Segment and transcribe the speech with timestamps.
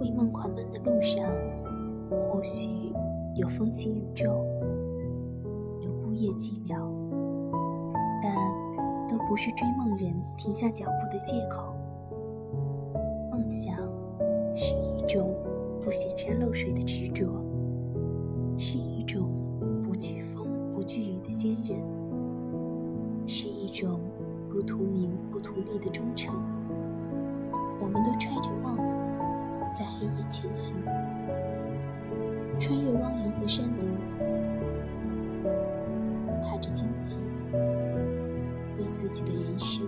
[0.00, 1.22] 为梦狂奔的路上，
[2.10, 2.90] 或许
[3.34, 4.24] 有风起雨骤，
[5.82, 6.74] 有孤夜寂寥，
[8.22, 8.34] 但
[9.06, 11.74] 都不是追梦人停下脚步的借口。
[13.30, 13.76] 梦想
[14.56, 15.34] 是一种
[15.82, 17.26] 不显山露水的执着，
[18.56, 19.30] 是一种
[19.82, 21.78] 不惧风不惧雨的坚韧，
[23.26, 24.00] 是一种
[24.48, 26.34] 不图名不图利的忠诚。
[27.78, 28.59] 我们都揣着。
[30.30, 30.76] 前行，
[32.60, 33.90] 穿越汪洋和山林，
[36.40, 37.18] 踏着荆棘，
[38.78, 39.84] 为自己的人生。